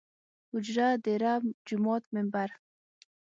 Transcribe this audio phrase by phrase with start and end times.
[0.53, 1.33] اوجره، ديره
[1.67, 2.49] ،جومات ،ممبر